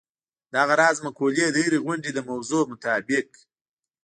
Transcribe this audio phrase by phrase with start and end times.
[0.55, 3.27] دغه راز مقولې د هرې غونډې د موضوع مطابق.